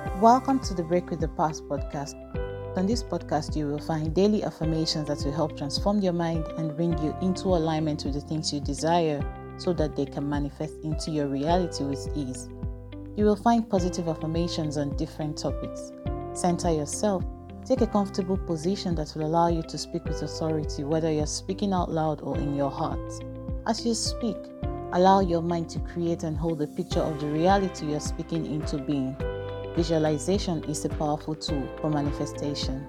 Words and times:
Welcome 0.00 0.60
to 0.60 0.72
the 0.72 0.82
Break 0.82 1.10
with 1.10 1.20
the 1.20 1.28
Past 1.28 1.68
podcast. 1.68 2.14
On 2.78 2.86
this 2.86 3.02
podcast, 3.02 3.54
you 3.54 3.66
will 3.66 3.78
find 3.78 4.14
daily 4.14 4.42
affirmations 4.42 5.08
that 5.08 5.22
will 5.24 5.32
help 5.32 5.58
transform 5.58 6.00
your 6.00 6.14
mind 6.14 6.46
and 6.56 6.74
bring 6.74 6.96
you 7.02 7.14
into 7.20 7.48
alignment 7.48 8.04
with 8.04 8.14
the 8.14 8.22
things 8.22 8.50
you 8.50 8.60
desire 8.60 9.22
so 9.58 9.74
that 9.74 9.96
they 9.96 10.06
can 10.06 10.26
manifest 10.26 10.72
into 10.84 11.10
your 11.10 11.26
reality 11.26 11.84
with 11.84 12.08
ease. 12.16 12.48
You 13.14 13.26
will 13.26 13.36
find 13.36 13.68
positive 13.68 14.08
affirmations 14.08 14.78
on 14.78 14.96
different 14.96 15.36
topics. 15.36 15.92
Center 16.32 16.70
yourself. 16.72 17.22
Take 17.66 17.82
a 17.82 17.86
comfortable 17.86 18.38
position 18.38 18.94
that 18.94 19.12
will 19.14 19.26
allow 19.26 19.48
you 19.48 19.62
to 19.64 19.76
speak 19.76 20.04
with 20.04 20.22
authority, 20.22 20.82
whether 20.82 21.12
you're 21.12 21.26
speaking 21.26 21.74
out 21.74 21.90
loud 21.90 22.22
or 22.22 22.38
in 22.38 22.56
your 22.56 22.70
heart. 22.70 23.12
As 23.66 23.84
you 23.84 23.92
speak, 23.92 24.38
allow 24.94 25.20
your 25.20 25.42
mind 25.42 25.68
to 25.70 25.78
create 25.80 26.22
and 26.22 26.38
hold 26.38 26.62
a 26.62 26.66
picture 26.66 27.00
of 27.00 27.20
the 27.20 27.26
reality 27.26 27.86
you're 27.86 28.00
speaking 28.00 28.46
into 28.46 28.78
being. 28.78 29.14
Visualization 29.76 30.64
is 30.64 30.84
a 30.84 30.88
powerful 30.88 31.34
tool 31.34 31.66
for 31.80 31.90
manifestation. 31.90 32.86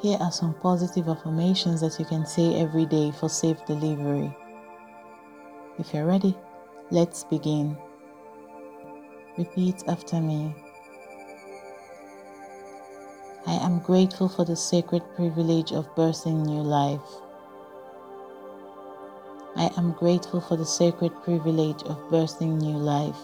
Here 0.00 0.18
are 0.20 0.32
some 0.32 0.54
positive 0.54 1.08
affirmations 1.08 1.80
that 1.82 1.98
you 1.98 2.04
can 2.04 2.26
say 2.26 2.60
every 2.60 2.86
day 2.86 3.10
for 3.10 3.28
safe 3.28 3.58
delivery. 3.66 4.34
If 5.78 5.92
you're 5.92 6.06
ready, 6.06 6.36
let's 6.90 7.24
begin. 7.24 7.76
Repeat 9.36 9.84
after 9.86 10.20
me. 10.20 10.54
I 13.46 13.56
am 13.56 13.80
grateful 13.80 14.30
for 14.30 14.46
the 14.46 14.56
sacred 14.56 15.02
privilege 15.16 15.70
of 15.70 15.94
birthing 15.94 16.46
new 16.46 16.62
life. 16.62 17.00
I 19.54 19.70
am 19.76 19.92
grateful 19.92 20.40
for 20.40 20.56
the 20.56 20.64
sacred 20.64 21.12
privilege 21.22 21.82
of 21.82 21.98
birthing 22.10 22.58
new 22.58 22.78
life. 22.78 23.20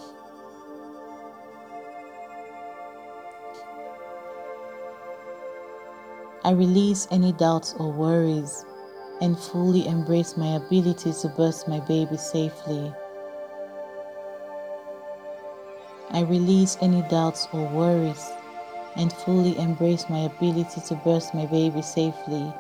I 6.45 6.51
release 6.51 7.09
any 7.11 7.33
doubts 7.33 7.75
or 7.79 7.91
worries 7.91 8.67
and 9.23 9.39
fully 9.39 9.87
embrace 9.89 10.37
my 10.37 10.57
ability 10.57 11.15
to 11.15 11.29
birth 11.29 11.67
my 11.67 11.81
baby 11.81 12.19
safely. 12.19 12.93
I 16.11 16.23
release 16.23 16.77
any 16.83 17.01
doubts 17.09 17.49
or 17.55 17.67
worries 17.69 18.31
and 18.97 19.13
fully 19.13 19.59
embrace 19.59 20.09
my 20.09 20.21
ability 20.21 20.81
to 20.89 20.95
birth 20.97 21.33
my 21.35 21.47
baby 21.47 21.83
safely. 21.83 22.53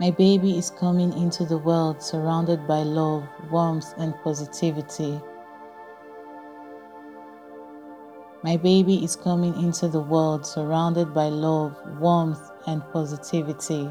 My 0.00 0.10
baby 0.10 0.58
is 0.58 0.70
coming 0.70 1.12
into 1.12 1.44
the 1.44 1.56
world 1.56 2.02
surrounded 2.02 2.66
by 2.66 2.82
love, 2.82 3.28
warmth, 3.50 3.94
and 3.96 4.12
positivity. 4.24 5.20
My 8.42 8.56
baby 8.56 9.02
is 9.02 9.16
coming 9.16 9.54
into 9.62 9.88
the 9.88 10.00
world 10.00 10.44
surrounded 10.44 11.14
by 11.14 11.28
love, 11.28 11.74
warmth, 11.98 12.50
and 12.66 12.82
positivity. 12.92 13.88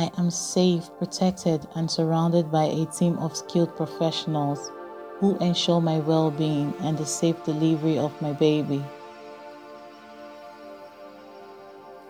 I 0.00 0.10
am 0.16 0.30
safe, 0.30 0.88
protected, 0.98 1.68
and 1.74 1.90
surrounded 1.90 2.50
by 2.50 2.64
a 2.64 2.86
team 2.86 3.18
of 3.18 3.36
skilled 3.36 3.76
professionals 3.76 4.72
who 5.18 5.36
ensure 5.40 5.82
my 5.82 5.98
well 5.98 6.30
being 6.30 6.72
and 6.80 6.96
the 6.96 7.04
safe 7.04 7.44
delivery 7.44 7.98
of 7.98 8.10
my 8.22 8.32
baby. 8.32 8.82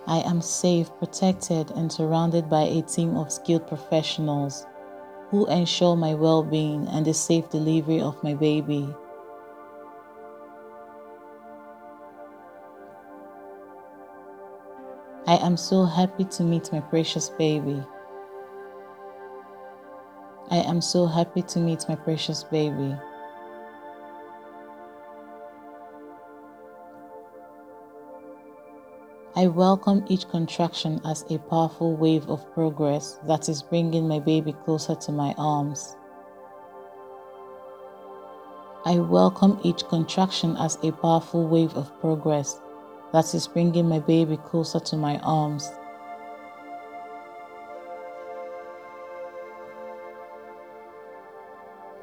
I 0.07 0.19
am 0.19 0.41
safe, 0.41 0.89
protected, 1.01 1.73
and 1.73 1.91
surrounded 1.91 2.49
by 2.49 2.63
a 2.63 2.83
team 2.83 3.17
of 3.17 3.33
skilled 3.33 3.67
professionals 3.67 4.65
who 5.31 5.47
ensure 5.47 5.97
my 5.97 6.15
well 6.15 6.45
being 6.45 6.87
and 6.87 7.05
the 7.05 7.13
safe 7.13 7.51
delivery 7.51 8.01
of 8.01 8.23
my 8.23 8.35
baby. 8.35 8.89
I 15.31 15.37
am 15.47 15.57
so 15.57 15.85
happy 15.85 16.25
to 16.25 16.43
meet 16.43 16.73
my 16.73 16.81
precious 16.81 17.29
baby. 17.29 17.81
I 20.51 20.57
am 20.57 20.81
so 20.81 21.07
happy 21.07 21.43
to 21.43 21.61
meet 21.61 21.89
my 21.89 21.95
precious 21.95 22.43
baby. 22.43 22.97
I 29.37 29.47
welcome 29.47 30.05
each 30.09 30.29
contraction 30.29 31.01
as 31.05 31.25
a 31.31 31.39
powerful 31.39 31.95
wave 31.95 32.29
of 32.29 32.53
progress 32.53 33.21
that 33.29 33.49
is 33.49 33.63
bringing 33.63 34.09
my 34.09 34.19
baby 34.19 34.53
closer 34.65 34.97
to 34.97 35.13
my 35.13 35.33
arms. 35.39 35.95
I 38.85 38.99
welcome 38.99 39.61
each 39.63 39.85
contraction 39.87 40.57
as 40.57 40.77
a 40.83 40.91
powerful 40.91 41.47
wave 41.47 41.77
of 41.77 41.97
progress 42.01 42.61
that 43.13 43.35
is 43.35 43.49
bringing 43.49 43.89
my 43.89 43.99
baby 43.99 44.37
closer 44.37 44.81
to 44.81 44.97
my 44.97 45.19
arms. 45.19 45.71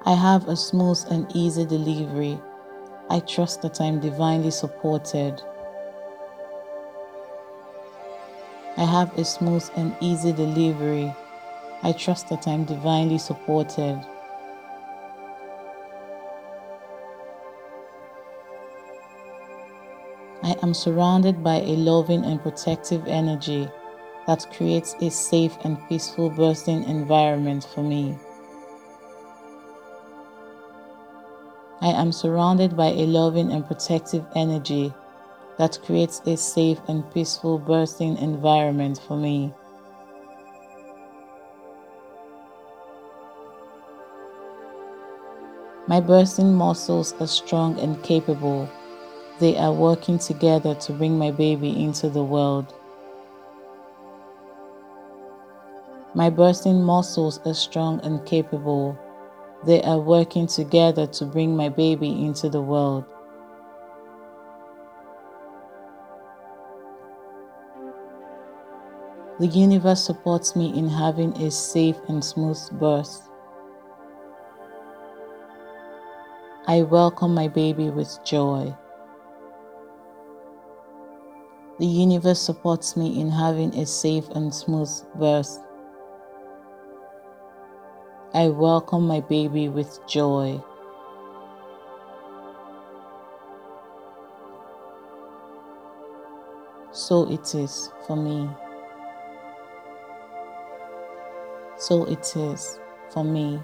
I 0.06 0.14
have 0.14 0.48
a 0.48 0.56
smooth 0.56 1.04
and 1.10 1.28
easy 1.36 1.66
delivery. 1.66 2.40
I 3.10 3.20
trust 3.20 3.62
that 3.62 3.82
I 3.82 3.86
am 3.86 4.00
divinely 4.00 4.52
supported. 4.52 5.42
I 8.78 8.84
have 8.84 9.18
a 9.18 9.26
smooth 9.26 9.70
and 9.76 9.96
easy 10.00 10.32
delivery. 10.32 11.14
I 11.84 11.92
trust 11.92 12.30
that 12.30 12.48
I 12.48 12.52
am 12.52 12.64
divinely 12.64 13.18
supported. 13.18 14.00
I 20.48 20.56
am 20.64 20.74
surrounded 20.74 21.44
by 21.44 21.56
a 21.56 21.76
loving 21.76 22.24
and 22.24 22.42
protective 22.42 23.06
energy 23.06 23.68
that 24.28 24.50
creates 24.56 24.96
a 25.02 25.10
safe 25.10 25.58
and 25.66 25.78
peaceful 25.90 26.32
birthing 26.32 26.88
environment 26.88 27.68
for 27.76 27.84
me. 27.84 28.18
I 31.82 31.90
am 31.90 32.14
surrounded 32.14 32.78
by 32.78 32.92
a 32.92 33.06
loving 33.06 33.52
and 33.52 33.68
protective 33.68 34.26
energy 34.36 34.94
that 35.58 35.80
creates 35.86 36.22
a 36.26 36.38
safe 36.38 36.80
and 36.88 37.04
peaceful 37.14 37.60
birthing 37.60 38.18
environment 38.22 39.02
for 39.06 39.18
me. 39.18 39.54
My 45.88 46.00
birthing 46.00 46.54
muscles 46.54 47.14
are 47.20 47.28
strong 47.28 47.78
and 47.82 48.02
capable. 48.02 48.70
They 49.40 49.56
are 49.56 49.72
working 49.72 50.18
together 50.18 50.74
to 50.74 50.94
bring 50.94 51.20
my 51.20 51.30
baby 51.30 51.84
into 51.84 52.10
the 52.10 52.24
world. 52.24 52.74
My 56.16 56.32
bursting 56.32 56.82
muscles 56.84 57.40
are 57.46 57.54
strong 57.54 58.00
and 58.02 58.26
capable. 58.26 58.98
They 59.64 59.84
are 59.84 60.00
working 60.00 60.48
together 60.48 61.06
to 61.06 61.26
bring 61.26 61.56
my 61.56 61.70
baby 61.70 62.10
into 62.26 62.50
the 62.50 62.62
world. 62.62 63.06
The 69.40 69.46
universe 69.46 70.04
supports 70.04 70.56
me 70.56 70.76
in 70.76 70.90
having 70.90 71.40
a 71.44 71.52
safe 71.52 71.98
and 72.08 72.26
smooth 72.26 72.60
birth. 72.72 73.30
I 76.66 76.82
welcome 76.82 77.36
my 77.36 77.48
baby 77.48 77.92
with 77.92 78.18
joy. 78.26 78.76
The 81.80 81.86
universe 81.86 82.42
supports 82.42 82.98
me 82.98 83.22
in 83.22 83.30
having 83.30 83.74
a 83.76 83.86
safe 83.86 84.28
and 84.30 84.54
smooth 84.54 84.90
birth. 85.14 85.60
I 88.34 88.48
welcome 88.50 89.06
my 89.06 89.20
baby 89.20 89.70
with 89.70 90.00
joy. 90.08 90.60
So 96.92 97.32
it 97.32 97.54
is 97.54 97.92
for 98.08 98.16
me. 98.16 98.50
So 101.78 102.06
it 102.06 102.36
is 102.36 102.80
for 103.12 103.24
me. 103.24 103.60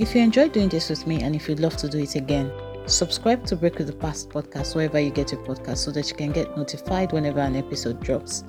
If 0.00 0.14
you 0.14 0.22
enjoyed 0.22 0.52
doing 0.52 0.70
this 0.70 0.88
with 0.88 1.06
me 1.06 1.20
and 1.22 1.36
if 1.36 1.46
you'd 1.46 1.60
love 1.60 1.76
to 1.76 1.86
do 1.86 1.98
it 1.98 2.14
again, 2.14 2.50
subscribe 2.86 3.44
to 3.44 3.54
Break 3.54 3.76
with 3.76 3.86
the 3.86 3.92
Past 3.92 4.30
podcast 4.30 4.74
wherever 4.74 4.98
you 4.98 5.10
get 5.10 5.30
your 5.30 5.42
podcast 5.42 5.76
so 5.76 5.90
that 5.90 6.08
you 6.08 6.16
can 6.16 6.32
get 6.32 6.56
notified 6.56 7.12
whenever 7.12 7.40
an 7.40 7.54
episode 7.54 8.00
drops. 8.00 8.42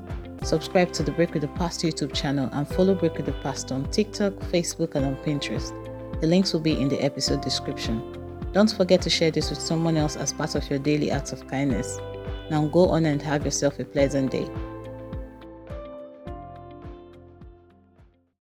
Subscribe 0.43 0.93
to 0.93 1.03
the 1.03 1.11
Break 1.11 1.33
with 1.33 1.41
the 1.41 1.49
Past 1.49 1.81
YouTube 1.81 2.13
channel 2.13 2.49
and 2.53 2.65
follow 2.69 2.95
Break 2.95 3.17
with 3.17 3.25
the 3.25 3.33
Past 3.43 3.69
on 3.73 3.83
TikTok, 3.91 4.31
Facebook, 4.35 4.95
and 4.95 5.05
on 5.05 5.17
Pinterest. 5.17 5.73
The 6.21 6.27
links 6.27 6.53
will 6.53 6.61
be 6.61 6.79
in 6.79 6.87
the 6.87 7.03
episode 7.03 7.41
description. 7.41 7.99
Don't 8.53 8.71
forget 8.71 9.01
to 9.01 9.09
share 9.09 9.29
this 9.29 9.49
with 9.49 9.59
someone 9.59 9.97
else 9.97 10.15
as 10.15 10.31
part 10.31 10.55
of 10.55 10.69
your 10.69 10.79
daily 10.79 11.11
acts 11.11 11.33
of 11.33 11.45
kindness. 11.47 11.99
Now 12.49 12.65
go 12.67 12.87
on 12.87 13.05
and 13.05 13.21
have 13.23 13.43
yourself 13.43 13.77
a 13.77 13.83
pleasant 13.83 14.31
day. 14.31 14.49